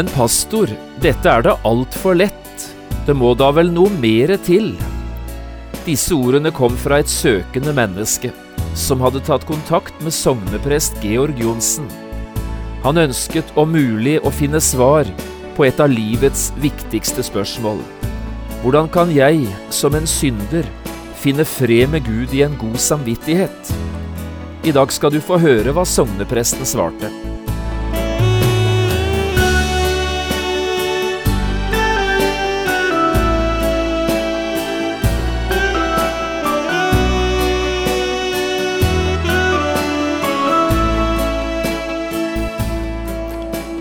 [0.00, 0.70] Men pastor,
[1.04, 2.62] dette er da altfor lett.
[3.04, 4.70] Det må da vel noe mere til?
[5.84, 8.30] Disse ordene kom fra et søkende menneske,
[8.72, 11.84] som hadde tatt kontakt med sogneprest Georg Johnsen.
[12.80, 15.04] Han ønsket om mulig å finne svar
[15.58, 17.84] på et av livets viktigste spørsmål.
[18.62, 20.64] Hvordan kan jeg, som en synder,
[21.20, 23.74] finne fred med Gud i en god samvittighet?
[24.64, 27.12] I dag skal du få høre hva sognepresten svarte.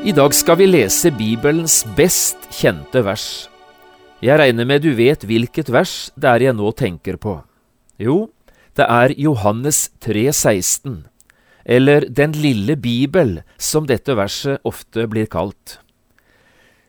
[0.00, 3.50] I dag skal vi lese Bibelens best kjente vers.
[4.24, 7.34] Jeg regner med du vet hvilket vers det er jeg nå tenker på.
[8.00, 8.30] Jo,
[8.80, 11.02] det er Johannes 3,16,
[11.68, 15.76] eller Den lille bibel, som dette verset ofte blir kalt.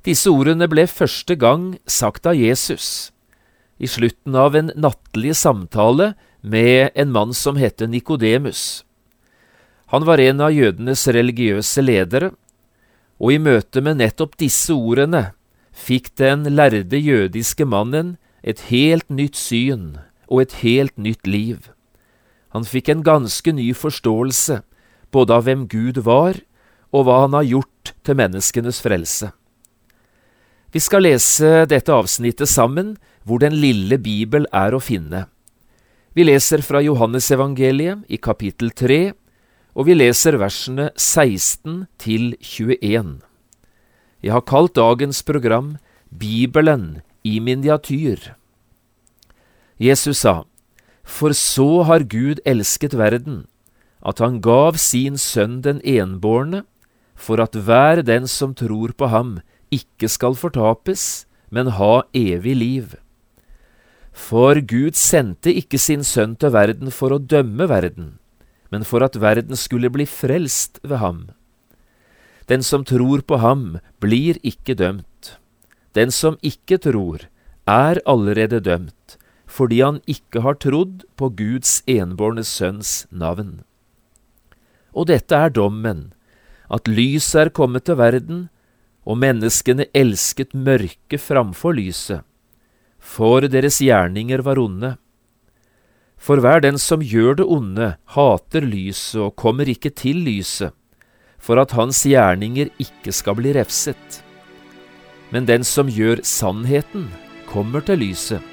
[0.08, 3.12] Disse ordene ble første gang sagt av Jesus,
[3.76, 8.86] i slutten av en nattlig samtale med en mann som het Nikodemus.
[9.92, 12.32] Han var en av jødenes religiøse ledere,
[13.22, 15.30] og i møte med nettopp disse ordene
[15.72, 21.70] fikk den lærde jødiske mannen et helt nytt syn og et helt nytt liv.
[22.52, 24.62] Han fikk en ganske ny forståelse
[25.12, 26.40] både av hvem Gud var,
[26.92, 29.32] og hva han har gjort til menneskenes frelse.
[30.72, 32.96] Vi skal lese dette avsnittet sammen,
[33.28, 35.26] hvor den lille Bibel er å finne.
[36.16, 39.12] Vi leser fra Johannesevangeliet i kapittel 3,
[39.76, 43.22] og vi leser versene 16 til 21.
[44.22, 45.78] Jeg har kalt dagens program
[46.12, 48.34] Bibelen i miniatyr.
[49.82, 50.44] Jesus sa,
[51.04, 53.46] For så har Gud elsket verden,
[54.06, 56.64] at han gav sin sønn den enbårne,
[57.16, 59.40] for at hver den som tror på ham,
[59.72, 62.96] ikke skal fortapes, men ha evig liv.
[64.12, 68.18] For Gud sendte ikke sin sønn til verden for å dømme verden,
[68.72, 71.26] men for at verden skulle bli frelst ved ham.
[72.48, 75.36] Den som tror på ham, blir ikke dømt.
[75.96, 77.28] Den som ikke tror,
[77.68, 83.62] er allerede dømt, fordi han ikke har trodd på Guds enbårne sønns navn.
[84.96, 86.14] Og dette er dommen,
[86.72, 88.50] at lyset er kommet til verden,
[89.06, 92.22] og menneskene elsket mørket framfor lyset,
[93.00, 94.96] for deres gjerninger var onde.
[96.22, 100.70] For hver den som gjør det onde, hater lyset og kommer ikke til lyset,
[101.42, 104.22] for at hans gjerninger ikke skal bli refset.
[105.34, 107.10] Men den som gjør sannheten,
[107.50, 108.46] kommer til lyset,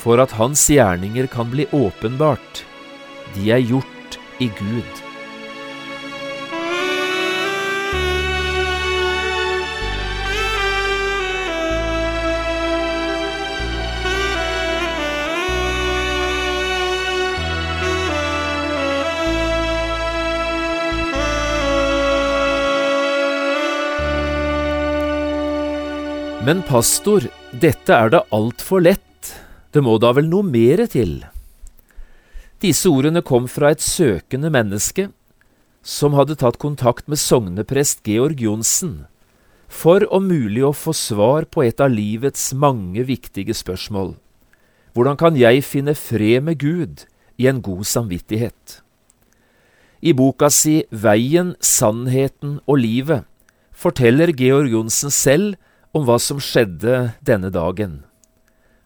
[0.00, 2.64] for at hans gjerninger kan bli åpenbart.
[3.36, 5.09] De er gjort i Gud.
[26.50, 27.28] Men pastor,
[27.62, 29.28] dette er da altfor lett,
[29.70, 31.20] det må da vel noe mere til?
[32.58, 35.04] Disse ordene kom fra et søkende menneske
[35.86, 38.96] som hadde tatt kontakt med sogneprest Georg Johnsen
[39.70, 44.16] for om mulig å få svar på et av livets mange viktige spørsmål.
[44.98, 47.06] Hvordan kan jeg finne fred med Gud
[47.38, 48.80] i en god samvittighet?
[50.02, 53.28] I boka si Veien, sannheten og livet
[53.70, 55.54] forteller Georg Johnsen selv
[55.92, 58.00] om hva som skjedde denne dagen.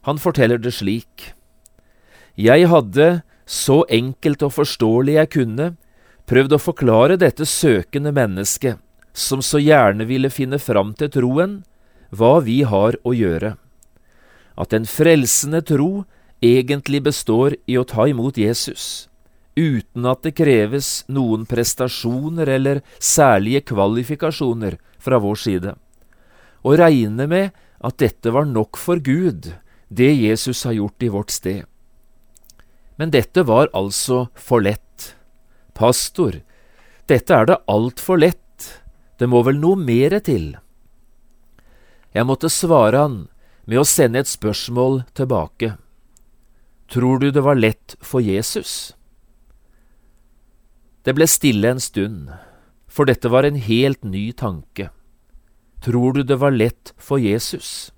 [0.04, 1.32] Han forteller det slik.
[2.36, 5.68] Jeg hadde, så enkelt og forståelig jeg kunne,
[6.28, 8.80] prøvd å forklare dette søkende mennesket,
[9.12, 11.62] som så gjerne ville finne fram til troen,
[12.10, 13.54] hva vi har å gjøre.
[14.56, 16.04] At en frelsende tro
[16.44, 19.08] egentlig består i å ta imot Jesus,
[19.56, 25.74] uten at det kreves noen prestasjoner eller særlige kvalifikasjoner fra vår side
[26.64, 27.52] og regne med
[27.84, 29.52] at dette var nok for Gud,
[29.88, 31.62] det Jesus har gjort i vårt sted.
[32.96, 35.14] Men dette var altså for lett.
[35.74, 36.40] Pastor,
[37.04, 38.68] Dette er det altfor lett,
[39.20, 40.54] det må vel noe mere til.
[42.16, 43.16] Jeg måtte svare han
[43.68, 45.74] med å sende et spørsmål tilbake.
[46.88, 48.94] Tror du det var lett for Jesus?
[51.04, 52.32] Det ble stille en stund,
[52.88, 54.88] for dette var en helt ny tanke.
[55.84, 57.92] Tror du det var lett for Jesus?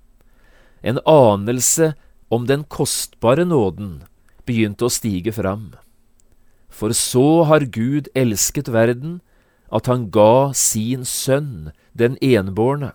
[0.81, 1.93] En anelse
[2.27, 4.01] om den kostbare nåden
[4.43, 5.71] begynte å stige fram.
[6.67, 9.21] For så har Gud elsket verden,
[9.71, 12.91] at han ga sin sønn, den enbårne.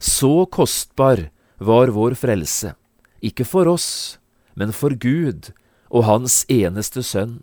[0.00, 1.28] Så kostbar
[1.60, 2.74] var vår frelse,
[3.20, 4.18] ikke for oss,
[4.56, 5.52] men for Gud
[5.92, 7.42] og Hans eneste sønn.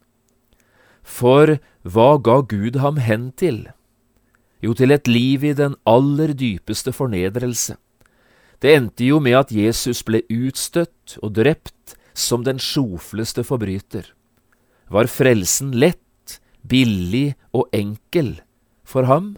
[1.06, 3.70] For hva ga Gud ham hen til?
[4.60, 7.78] Jo, til et liv i den aller dypeste fornedrelse.
[8.60, 14.04] Det endte jo med at Jesus ble utstøtt og drept som den sjofleste forbryter.
[14.92, 18.42] Var frelsen lett, billig og enkel
[18.84, 19.38] for ham?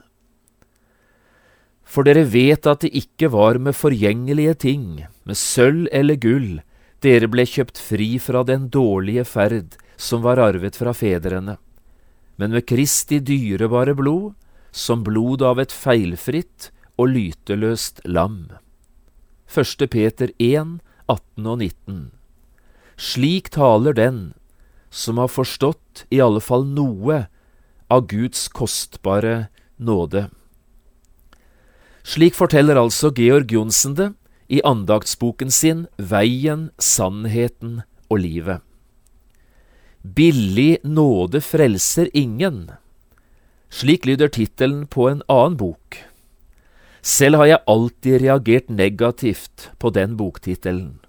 [1.86, 4.86] For dere vet at det ikke var med forgjengelige ting,
[5.28, 6.62] med sølv eller gull,
[7.04, 11.58] dere ble kjøpt fri fra den dårlige ferd som var arvet fra fedrene,
[12.40, 14.32] men med Kristi dyrebare blod,
[14.72, 18.50] som blod av et feilfritt og lyteløst lam.
[19.52, 19.88] 1.
[19.92, 22.12] Peter 1, 18 og 19.
[22.96, 24.22] Slik taler den
[24.92, 27.26] som har forstått i alle fall noe
[27.92, 30.30] av Guds kostbare nåde.
[32.04, 34.12] Slik forteller altså Georg Johnsen det
[34.52, 37.82] i andaktsboken sin Veien, sannheten
[38.12, 38.60] og livet.
[40.02, 42.72] Billig nåde frelser ingen.
[43.72, 46.02] Slik lyder tittelen på en annen bok.
[47.02, 51.00] Selv har jeg alltid reagert negativt på den boktittelen.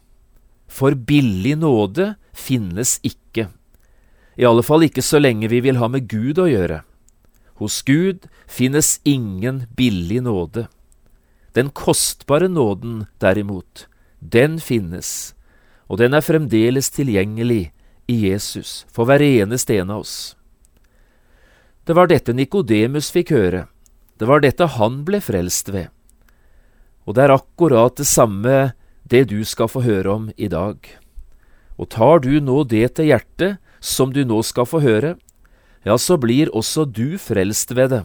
[0.71, 3.51] For billig nåde finnes ikke,
[4.41, 6.81] i alle fall ikke så lenge vi vil ha med Gud å gjøre.
[7.61, 10.69] Hos Gud finnes ingen billig nåde.
[11.53, 13.87] Den kostbare nåden, derimot,
[14.19, 15.35] den finnes,
[15.91, 17.75] og den er fremdeles tilgjengelig
[18.09, 20.33] i Jesus for hver eneste en av oss.
[21.83, 23.65] Det var dette Nikodemus fikk høre,
[24.15, 25.89] det var dette han ble frelst ved.
[27.11, 28.59] Og det er akkurat det samme
[29.03, 30.79] det du skal få høre om i dag.
[31.75, 35.17] Og tar du nå det til hjertet som du nå skal få høre,
[35.83, 38.03] ja, så blir også du frelst ved det,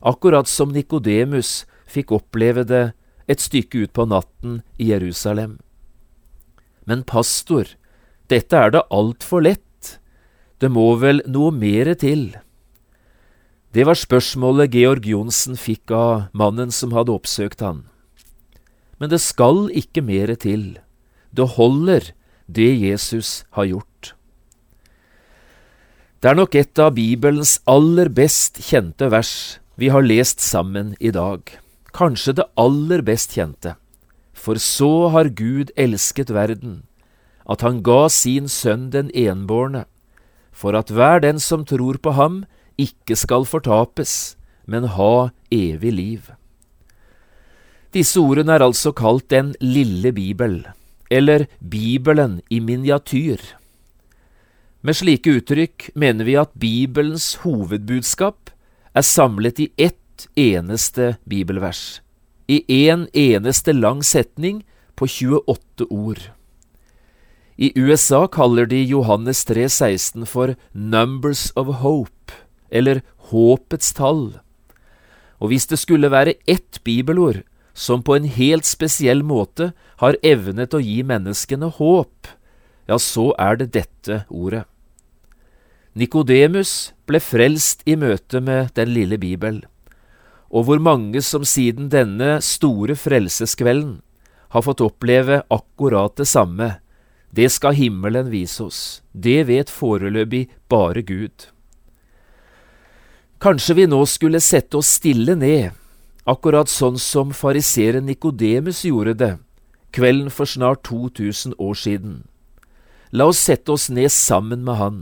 [0.00, 2.84] akkurat som Nikodemus fikk oppleve det
[3.28, 5.58] et stykke ut på natten i Jerusalem.
[6.88, 7.68] Men pastor,
[8.32, 9.98] dette er da altfor lett,
[10.56, 12.30] det må vel noe mere til?
[13.70, 17.84] Det var spørsmålet Georg Johnsen fikk av mannen som hadde oppsøkt han.
[18.98, 20.78] Men det skal ikke mere til,
[21.30, 22.10] det holder,
[22.50, 24.14] det Jesus har gjort.
[26.20, 31.14] Det er nok et av Bibelens aller best kjente vers vi har lest sammen i
[31.14, 31.46] dag
[31.92, 33.74] kanskje det aller best kjente.
[34.34, 36.82] For så har Gud elsket verden,
[37.48, 39.84] at han ga sin sønn den enbårne,
[40.52, 42.44] for at hver den som tror på ham,
[42.80, 46.30] ikke skal fortapes, men ha evig liv.
[47.94, 50.62] Disse ordene er altså kalt Den lille bibel,
[51.10, 53.40] eller Bibelen i miniatyr.
[54.80, 58.52] Med slike uttrykk mener vi at Bibelens hovedbudskap
[58.94, 62.00] er samlet i ett eneste bibelvers,
[62.48, 64.62] i én en eneste lang setning
[64.96, 66.30] på 28 ord.
[67.60, 72.19] I USA kaller de Johannes 3,16 for Numbers of Hope,
[72.70, 74.40] eller Håpets tall.
[75.40, 77.42] Og hvis det skulle være ett bibelord
[77.74, 79.70] som på en helt spesiell måte
[80.02, 82.30] har evnet å gi menneskene håp,
[82.90, 84.64] ja, så er det dette ordet.
[85.94, 89.62] Nikodemus ble frelst i møte med den lille Bibel
[90.50, 94.00] og hvor mange som siden denne store frelseskvelden
[94.50, 96.72] har fått oppleve akkurat det samme,
[97.30, 98.80] det skal himmelen vise oss,
[99.14, 101.46] det vet foreløpig bare Gud.
[103.40, 105.70] Kanskje vi nå skulle sette oss stille ned,
[106.28, 109.30] akkurat sånn som fariseeren Nikodemus gjorde det,
[109.96, 112.18] kvelden for snart 2000 år siden.
[113.16, 115.00] La oss sette oss ned sammen med han,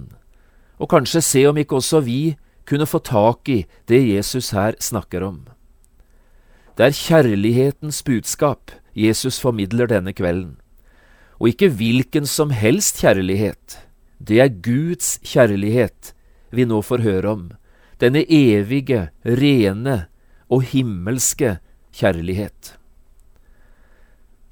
[0.79, 3.59] og kanskje se om ikke også vi kunne få tak i
[3.91, 5.43] det Jesus her snakker om.
[6.79, 10.61] Det er kjærlighetens budskap Jesus formidler denne kvelden,
[11.43, 13.81] og ikke hvilken som helst kjærlighet.
[14.23, 16.15] Det er Guds kjærlighet
[16.55, 17.49] vi nå får høre om,
[18.01, 20.07] denne evige, rene
[20.49, 21.59] og himmelske
[21.95, 22.75] kjærlighet.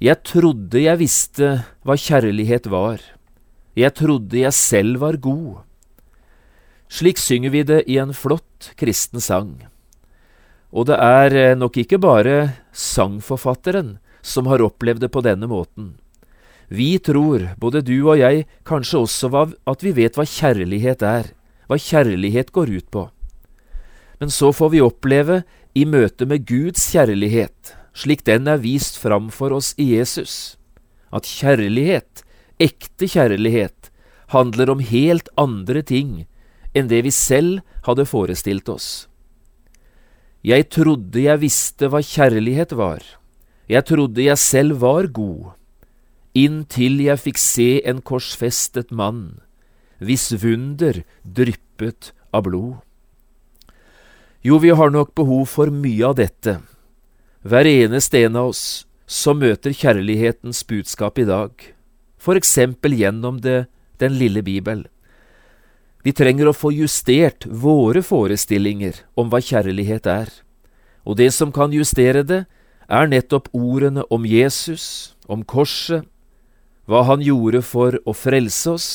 [0.03, 1.53] Jeg trodde jeg visste
[1.87, 3.01] hva kjærlighet var,
[3.77, 5.63] jeg trodde jeg selv var god.
[6.89, 9.57] Slik synger vi det i en flott kristen sang.
[10.73, 12.37] Og det er eh, nok ikke bare
[12.73, 15.95] sangforfatteren som har opplevd det på denne måten.
[16.69, 19.31] Vi tror, både du og jeg, kanskje også
[19.71, 21.31] at vi vet hva kjærlighet er,
[21.71, 23.07] hva kjærlighet går ut på.
[24.19, 25.43] Men så får vi oppleve,
[25.77, 30.57] i møte med Guds kjærlighet, slik den er vist fram for oss i Jesus,
[31.13, 32.23] at kjærlighet,
[32.57, 33.91] ekte kjærlighet,
[34.33, 36.25] handler om helt andre ting
[36.77, 38.89] enn det vi selv hadde forestilt oss.
[40.47, 43.05] Jeg trodde jeg visste hva kjærlighet var,
[43.69, 45.53] jeg trodde jeg selv var god,
[46.37, 49.43] inntil jeg fikk se en korsfestet mann,
[50.01, 52.86] hvis vunder dryppet av blod.
[54.47, 56.61] Jo, vi har nok behov for mye av dette,
[57.43, 58.61] hver eneste en av oss
[59.11, 61.51] som møter kjærlighetens budskap i dag,
[62.15, 63.65] for eksempel gjennom det,
[63.99, 64.85] den lille Bibel.
[66.07, 70.31] Vi trenger å få justert våre forestillinger om hva kjærlighet er,
[71.03, 72.45] og det som kan justere det,
[72.87, 76.07] er nettopp ordene om Jesus, om korset,
[76.87, 78.91] hva han gjorde for å frelse oss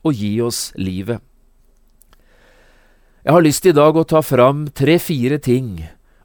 [0.00, 1.20] og gi oss livet.
[3.24, 5.78] Jeg har lyst i dag å ta fram tre–fire ting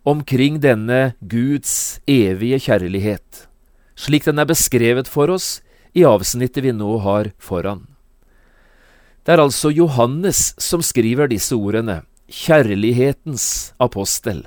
[0.04, 3.46] omkring denne Guds evige kjærlighet,
[3.96, 5.62] slik den er beskrevet for oss
[5.96, 7.86] i avsnittet vi nå har foran.
[9.24, 14.44] Det er altså Johannes som skriver disse ordene, kjærlighetens apostel,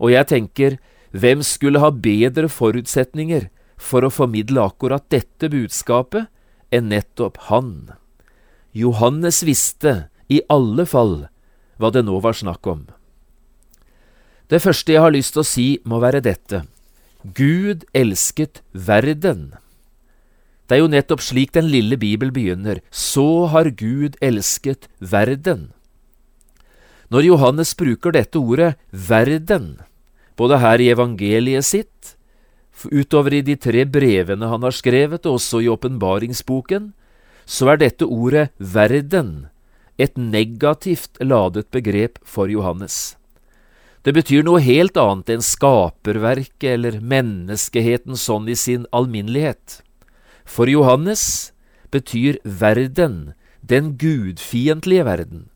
[0.00, 0.78] og jeg tenker,
[1.12, 6.32] hvem skulle ha bedre forutsetninger for å formidle akkurat dette budskapet
[6.72, 7.92] enn nettopp han.
[8.72, 11.26] Johannes visste, i alle fall,
[11.84, 12.86] hva det nå var snakk om.
[14.48, 16.64] Det første jeg har lyst til å si, må være dette.
[17.36, 19.54] Gud elsket verden.
[20.64, 22.80] Det er jo nettopp slik den lille Bibel begynner.
[22.88, 25.70] Så har Gud elsket verden.
[27.12, 29.78] Når Johannes bruker dette ordet verden,
[30.36, 32.14] både her i evangeliet sitt
[32.90, 36.90] Utover i de tre brevene han har skrevet, og også i åpenbaringsboken,
[37.46, 39.46] så er dette ordet verden
[39.98, 43.16] et negativt ladet begrep for Johannes.
[44.04, 49.80] Det betyr noe helt annet enn skaperverket eller menneskeheten sånn i sin alminnelighet.
[50.44, 51.52] For Johannes
[51.94, 53.32] betyr verden
[53.64, 55.46] den gudfiendtlige verden,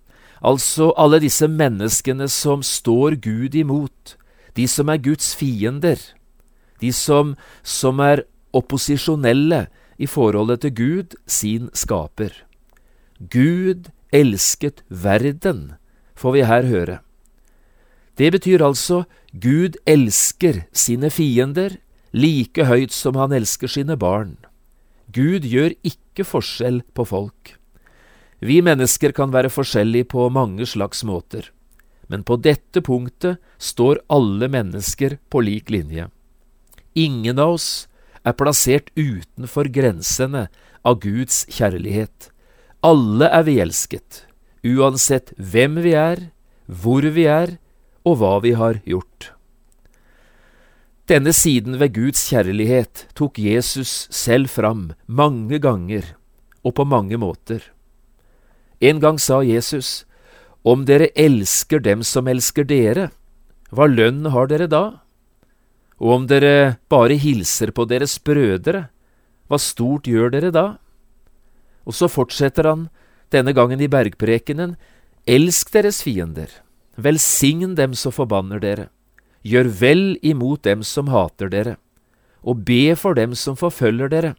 [0.41, 4.17] altså alle disse menneskene som står Gud imot,
[4.57, 6.01] de som er Guds fiender
[6.81, 8.25] de som, som er
[8.57, 9.67] opposisjonelle
[9.99, 12.33] i forholdet til Gud, sin skaper.
[13.19, 15.75] Gud elsket verden,
[16.19, 16.99] får vi her høre.
[18.19, 21.77] Det betyr altså Gud elsker sine fiender
[22.13, 24.37] like høyt som han elsker sine barn.
[25.13, 27.55] Gud gjør ikke forskjell på folk.
[28.41, 31.51] Vi mennesker kan være forskjellige på mange slags måter,
[32.09, 36.09] men på dette punktet står alle mennesker på lik linje.
[36.95, 37.87] Ingen av oss
[38.25, 40.47] er plassert utenfor grensene
[40.87, 42.31] av Guds kjærlighet.
[42.87, 44.23] Alle er vi elsket,
[44.63, 46.29] uansett hvem vi er,
[46.71, 47.57] hvor vi er
[48.07, 49.33] og hva vi har gjort.
[51.11, 56.15] Denne siden ved Guds kjærlighet tok Jesus selv fram mange ganger
[56.63, 57.65] og på mange måter.
[58.79, 60.05] En gang sa Jesus,
[60.63, 63.11] Om dere elsker dem som elsker dere,
[63.75, 65.01] hva lønn har dere da?
[65.99, 68.87] Og om dere bare hilser på deres brødre,
[69.49, 70.67] hva stort gjør dere da?
[71.89, 72.87] Og så fortsetter han,
[73.33, 74.77] denne gangen i bergprekenen,
[75.29, 76.51] elsk deres fiender,
[76.97, 78.89] velsign dem som forbanner dere,
[79.45, 81.77] gjør vel imot dem som hater dere,
[82.45, 84.35] og be for dem som forfølger dere.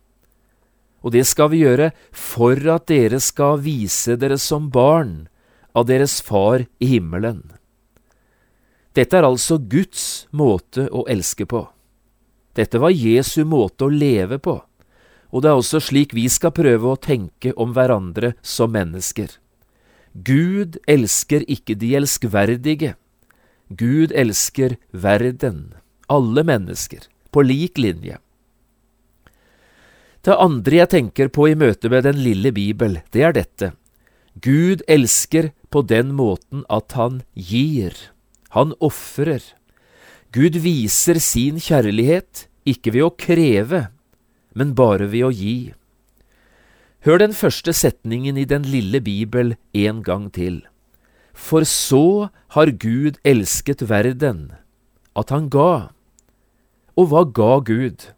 [1.02, 5.28] Og det skal vi gjøre for at dere skal vise dere som barn
[5.74, 7.44] av deres Far i himmelen.
[8.98, 11.64] Dette er altså Guds måte å elske på.
[12.58, 14.58] Dette var Jesu måte å leve på,
[15.30, 19.30] og det er også slik vi skal prøve å tenke om hverandre som mennesker.
[20.14, 22.96] Gud elsker ikke de elskverdige.
[23.70, 25.76] Gud elsker verden,
[26.10, 28.18] alle mennesker, på lik linje.
[30.26, 33.72] Det andre jeg tenker på i møte med den lille Bibel, det er dette.
[34.42, 37.94] Gud elsker på den måten at han gir.
[38.58, 39.44] Han ofrer.
[40.34, 43.88] Gud viser sin kjærlighet ikke ved å kreve,
[44.60, 45.72] men bare ved å gi.
[47.08, 50.60] Hør den første setningen i den lille Bibel en gang til.
[51.32, 54.52] For så har Gud elsket verden,
[55.16, 55.96] at han ga.
[57.00, 58.12] Og hva ga Gud?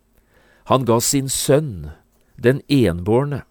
[0.66, 1.94] Han ga sin sønn,
[2.42, 3.44] den enbårne.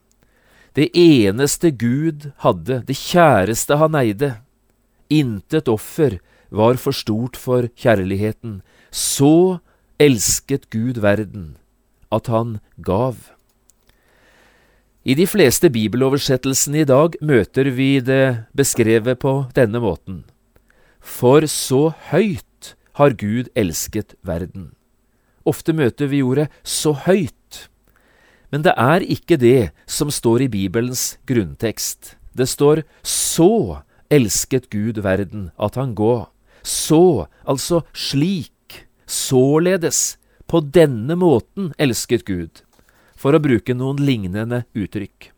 [0.75, 4.35] Det eneste Gud hadde, det kjæreste han eide
[5.11, 6.19] intet offer
[6.51, 8.63] var for stort for kjærligheten.
[8.91, 9.61] Så
[10.01, 11.57] elsket Gud verden,
[12.12, 13.31] at han gav.
[15.05, 20.25] I de fleste bibeloversettelsene i dag møter vi det beskrevet på denne måten.
[21.00, 24.75] For så høyt har Gud elsket verden.
[25.49, 27.71] Ofte møter vi ordet så høyt.
[28.52, 32.17] Men det er ikke det som står i Bibelens grunntekst.
[32.37, 33.81] Det står så
[34.12, 36.29] elsket Gud verden at han gå.
[36.62, 40.20] Så, altså slik, således,
[40.50, 42.64] på denne måten elsket Gud
[43.21, 45.30] for å bruke noen lignende uttrykk.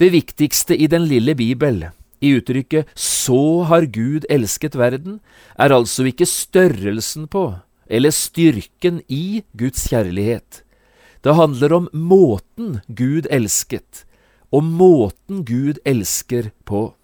[0.00, 1.84] Det viktigste i den lille Bibel,
[2.22, 5.20] i uttrykket Så har Gud elsket verden,
[5.58, 7.52] er altså ikke størrelsen på
[7.92, 10.62] eller styrken i Guds kjærlighet.
[11.22, 14.06] Det handler om måten Gud elsket,
[14.50, 16.94] og måten Gud elsker på.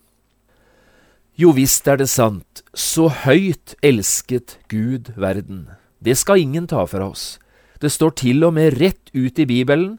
[1.38, 5.68] Jo visst er det sant, så høyt elsket Gud verden.
[5.98, 7.38] Det skal ingen ta fra oss.
[7.80, 9.98] Det står til og med rett ut i Bibelen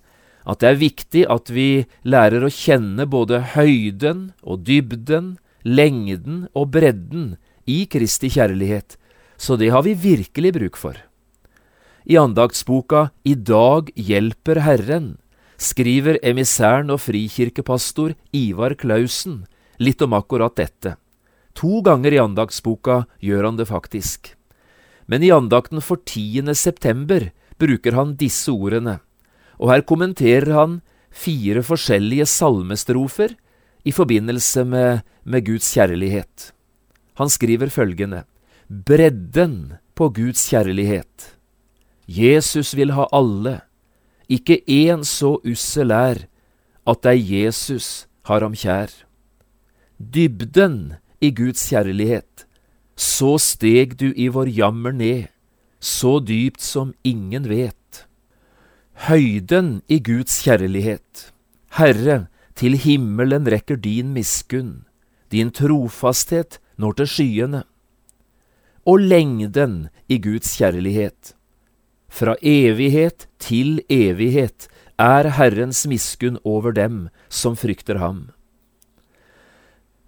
[0.49, 6.71] at det er viktig at vi lærer å kjenne både høyden og dybden, lengden og
[6.73, 7.35] bredden
[7.69, 8.95] i Kristi kjærlighet,
[9.37, 10.95] så det har vi virkelig bruk for.
[12.09, 15.17] I andaktsboka I dag hjelper Herren
[15.59, 19.43] skriver emissæren og frikirkepastor Ivar Klausen
[19.79, 20.95] litt om akkurat dette.
[21.59, 24.38] To ganger i andaktsboka gjør han det faktisk.
[25.09, 26.53] Men i andakten for 10.
[26.53, 28.99] september bruker han disse ordene,
[29.57, 33.33] og her kommenterer han fire forskjellige salmestrofer
[33.83, 36.51] i forbindelse med, med Guds kjærlighet.
[37.17, 38.23] Han skriver følgende
[38.69, 41.33] Bredden på Guds kjærlighet.
[42.05, 43.59] Jesus vil ha alle,
[44.29, 46.27] ikke én så ussel er,
[46.85, 48.93] at deg Jesus har ham kjær.
[49.97, 52.45] Dybden i Guds kjærlighet,
[52.99, 55.27] så steg du i vår jammer ned
[55.79, 58.05] så dypt som ingen vet.
[59.07, 61.31] Høyden i Guds kjærlighet.
[61.79, 62.27] Herre,
[62.59, 64.83] til himmelen rekker din miskunn,
[65.31, 67.61] din trofasthet når til skyene.
[68.83, 71.35] Og lengden i Guds kjærlighet.
[72.09, 74.67] Fra evighet til evighet
[74.99, 78.31] er Herrens miskunn over dem som frykter ham.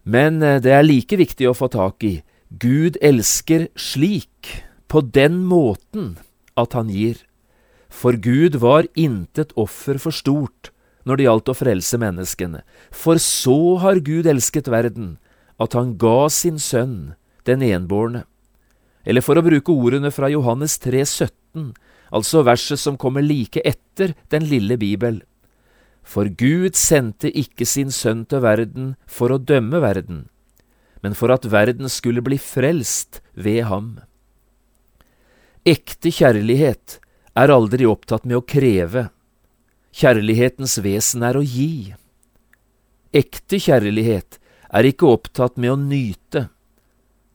[0.04, 2.16] Men eh, det er like viktig å få tak i
[2.60, 6.18] Gud elsker slik på den måten
[6.60, 7.16] at han gir.
[7.88, 10.74] For Gud var intet offer for stort
[11.08, 12.62] når det gjaldt å frelse menneskene.
[12.92, 15.16] For så har Gud elsket verden,
[15.64, 17.14] at han ga sin sønn,
[17.48, 18.26] den enbårne.
[19.08, 21.72] Eller for å bruke ordene fra Johannes 3, 17,
[22.12, 25.22] altså verset som kommer like etter den lille Bibel.
[26.04, 30.26] For Gud sendte ikke sin sønn til verden for å dømme verden,
[31.02, 33.96] men for at verden skulle bli frelst ved ham.
[35.66, 37.00] Ekte kjærlighet
[37.38, 39.10] er aldri opptatt med å kreve.
[39.94, 41.94] Kjærlighetens vesen er å gi.
[43.12, 44.40] Ekte kjærlighet
[44.72, 46.48] er ikke opptatt med å nyte,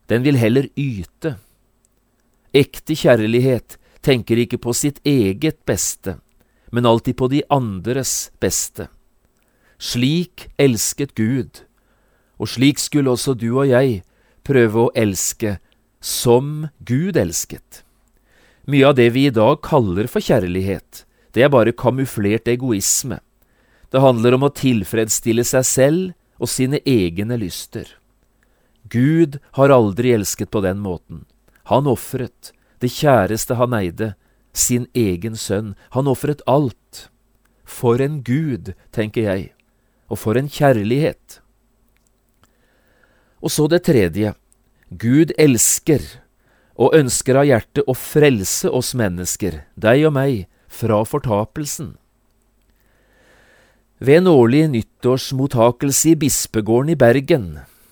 [0.09, 1.37] den vil heller yte.
[2.57, 3.77] Ekte kjærlighet
[4.07, 6.17] tenker ikke på sitt eget beste,
[6.73, 8.89] men alltid på de andres beste.
[9.77, 11.66] Slik elsket Gud,
[12.37, 14.03] og slik skulle også du og jeg
[14.47, 15.57] prøve å elske
[16.01, 17.83] som Gud elsket.
[18.67, 23.21] Mye av det vi i dag kaller for kjærlighet, det er bare kamuflert egoisme.
[23.91, 27.87] Det handler om å tilfredsstille seg selv og sine egne lyster.
[28.91, 31.25] Gud har aldri elsket på den måten.
[31.71, 34.15] Han ofret, det kjæreste han eide,
[34.53, 35.75] sin egen sønn.
[35.91, 37.09] Han ofret alt.
[37.65, 39.51] For en Gud, tenker jeg,
[40.09, 41.41] og for en kjærlighet.
[43.47, 44.33] Og så det tredje.
[44.91, 46.03] Gud elsker
[46.77, 51.95] og ønsker av hjertet å frelse oss mennesker, deg og meg, fra fortapelsen.
[54.03, 57.47] Ved en årlig nyttårsmottakelse i bispegården i Bergen,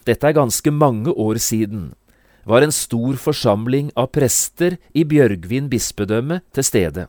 [0.04, 1.94] dette er ganske mange år siden,
[2.44, 7.06] var en stor forsamling av prester i Bjørgvin bispedømme til stede.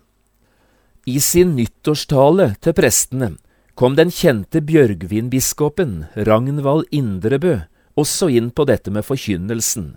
[1.10, 3.34] I sin nyttårstale til prestene
[3.76, 9.94] kom den kjente Bjørgvin-biskopen Ragnvald Indrebø også inn på dette med forkynnelsen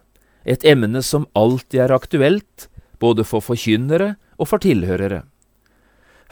[0.48, 5.22] et emne som alltid er aktuelt, både for forkynnere og for tilhørere.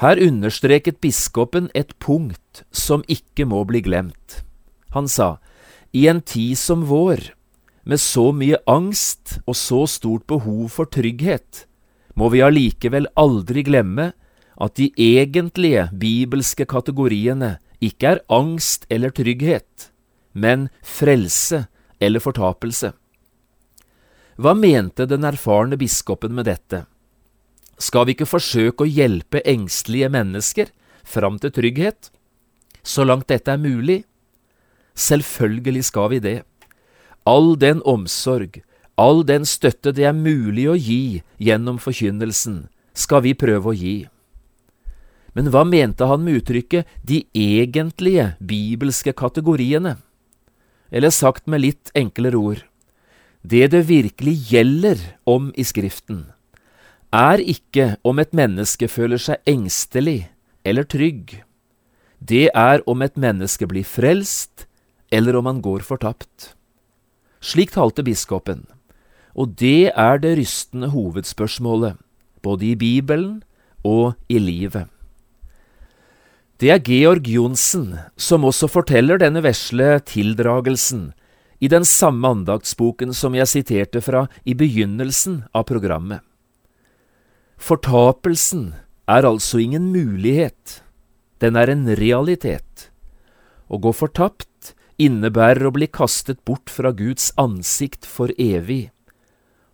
[0.00, 4.42] Her understreket biskopen et punkt som ikke må bli glemt.
[4.92, 5.36] Han sa,
[5.92, 7.32] i en tid som vår,
[7.86, 11.64] med så mye angst og så stort behov for trygghet,
[12.16, 14.10] må vi allikevel aldri glemme
[14.56, 19.92] at de egentlige bibelske kategoriene ikke er angst eller trygghet,
[20.36, 21.64] men frelse
[21.98, 22.92] eller fortapelse.
[24.36, 26.84] Hva mente den erfarne biskopen med dette?
[27.80, 30.72] Skal vi ikke forsøke å hjelpe engstelige mennesker
[31.06, 32.10] fram til trygghet,
[32.84, 34.02] så langt dette er mulig?
[34.96, 36.38] Selvfølgelig skal vi det.
[37.24, 38.60] All den omsorg,
[38.96, 43.96] all den støtte det er mulig å gi gjennom forkynnelsen, skal vi prøve å gi.
[45.36, 49.98] Men hva mente han med uttrykket de egentlige bibelske kategoriene?
[50.90, 52.62] Eller sagt med litt enklere ord,
[53.42, 56.26] det det virkelig gjelder om i Skriften,
[57.14, 60.28] er ikke om et menneske føler seg engstelig
[60.66, 61.42] eller trygg.
[62.18, 64.66] Det er om et menneske blir frelst,
[65.12, 66.54] eller om han går fortapt.
[67.40, 68.64] Slik talte biskopen,
[69.36, 71.94] og det er det rystende hovedspørsmålet,
[72.42, 73.42] både i Bibelen
[73.84, 74.90] og i livet.
[76.56, 81.10] Det er Georg Johnsen som også forteller denne vesle tildragelsen
[81.60, 86.24] i den samme andaktsboken som jeg siterte fra i begynnelsen av programmet.
[87.60, 88.70] Fortapelsen
[89.04, 90.80] er altså ingen mulighet,
[91.44, 92.88] den er en realitet.
[93.68, 98.88] Å gå fortapt innebærer å bli kastet bort fra Guds ansikt for evig.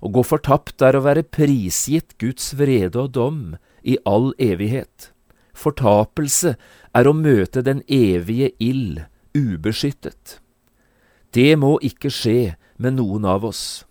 [0.03, 3.43] Å gå fortapt er å være prisgitt Guds vrede og dom
[3.87, 5.12] i all evighet.
[5.63, 6.57] Fortapelse
[6.93, 9.05] er å møte den evige ild
[9.37, 10.39] ubeskyttet.
[11.33, 13.85] Det må ikke skje med noen av oss.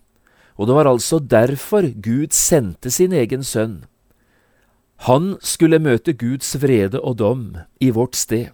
[0.59, 3.85] Og det var altså derfor Gud sendte sin egen sønn.
[5.07, 7.45] Han skulle møte Guds vrede og dom
[7.81, 8.51] i vårt sted.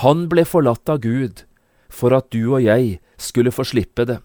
[0.00, 1.44] Han ble forlatt av Gud
[1.92, 4.20] for at du og jeg skulle få slippe det.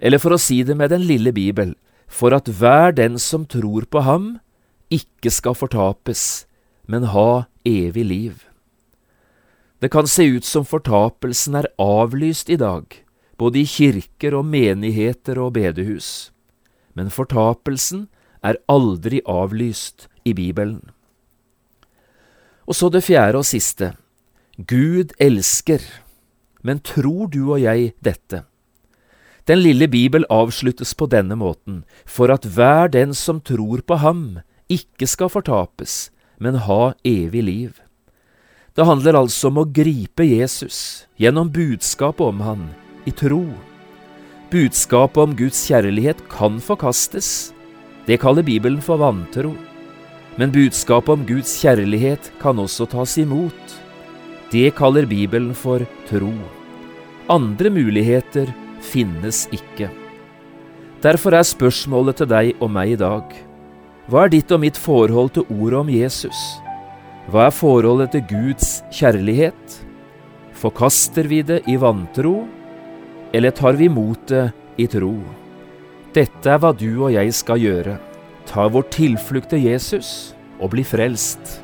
[0.00, 1.74] Eller for å si det med den lille Bibel,
[2.08, 4.38] for at hver den som tror på ham,
[4.92, 6.44] ikke skal fortapes,
[6.86, 8.44] men ha evig liv.
[9.80, 12.86] Det kan se ut som fortapelsen er avlyst i dag,
[13.36, 16.30] både i kirker og menigheter og bedehus,
[16.94, 18.06] men fortapelsen
[18.44, 20.80] er aldri avlyst i Bibelen.
[22.64, 23.92] Og så det fjerde og siste.
[24.56, 25.82] Gud elsker,
[26.62, 28.44] men tror du og jeg dette?
[29.44, 34.38] Den lille Bibel avsluttes på denne måten, for at hver den som tror på ham,
[34.72, 37.80] ikke skal fortapes, men ha evig liv.
[38.74, 42.64] Det handler altså om å gripe Jesus gjennom budskapet om han,
[43.06, 43.44] i tro.
[44.50, 47.52] Budskapet om Guds kjærlighet kan forkastes.
[48.06, 49.54] Det kaller Bibelen for vantro.
[50.34, 53.78] Men budskapet om Guds kjærlighet kan også tas imot.
[54.50, 56.32] Det kaller Bibelen for tro.
[57.30, 58.50] Andre muligheter
[58.82, 59.88] finnes ikke.
[61.04, 63.43] Derfor er spørsmålet til deg og meg i dag
[64.04, 66.40] hva er ditt og mitt forhold til ordet om Jesus?
[67.32, 69.78] Hva er forholdet til Guds kjærlighet?
[70.52, 72.42] Forkaster vi det i vantro,
[73.32, 74.44] eller tar vi imot det
[74.76, 75.14] i tro?
[76.12, 77.96] Dette er hva du og jeg skal gjøre.
[78.44, 81.63] Ta vår tilflukt til Jesus og bli frelst.